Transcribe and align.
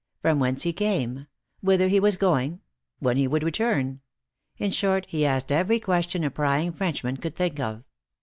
From 0.23 0.39
whence 0.39 0.63
he 0.63 0.73
came? 0.73 1.27
Whi 1.63 1.77
ther 1.77 1.87
he 1.87 1.99
was 1.99 2.17
going? 2.17 2.61
When 2.97 3.17
he 3.17 3.27
would 3.27 3.43
return? 3.43 4.01
In 4.57 4.71
short, 4.71 5.05
he 5.07 5.27
asked 5.27 5.51
every 5.51 5.79
question 5.79 6.23
a 6.23 6.31
prying 6.31 6.71
Frenchman 6.73 7.17
could 7.17 7.35
think 7.35 7.59
of. 7.59 7.83